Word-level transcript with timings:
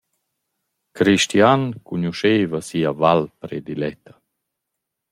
Christian 0.97 1.61
cugnuoschaiva 1.85 2.59
sia 2.69 2.91
Val 3.01 3.21
prediletta. 3.41 4.13